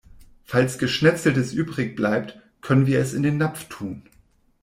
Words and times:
Falls 0.45 0.79
Geschnetzeltes 0.79 1.53
übrig 1.53 1.95
bleibt, 1.95 2.39
können 2.61 2.87
wir 2.87 2.99
es 3.01 3.13
in 3.13 3.21
den 3.21 3.37
Napf 3.37 3.65
tun. 3.69 4.01